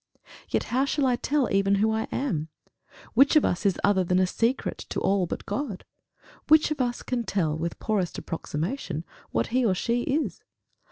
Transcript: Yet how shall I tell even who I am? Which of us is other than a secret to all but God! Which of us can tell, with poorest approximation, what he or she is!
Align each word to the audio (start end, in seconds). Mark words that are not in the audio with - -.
Yet 0.49 0.63
how 0.73 0.85
shall 0.85 1.05
I 1.05 1.15
tell 1.15 1.47
even 1.51 1.75
who 1.75 1.91
I 1.91 2.05
am? 2.11 2.47
Which 3.13 3.35
of 3.35 3.45
us 3.45 3.67
is 3.67 3.77
other 3.83 4.03
than 4.03 4.17
a 4.17 4.25
secret 4.25 4.79
to 4.89 4.99
all 4.99 5.27
but 5.27 5.45
God! 5.45 5.85
Which 6.47 6.71
of 6.71 6.81
us 6.81 7.03
can 7.03 7.23
tell, 7.23 7.55
with 7.55 7.77
poorest 7.77 8.17
approximation, 8.17 9.05
what 9.29 9.47
he 9.53 9.63
or 9.63 9.75
she 9.75 10.01
is! 10.01 10.43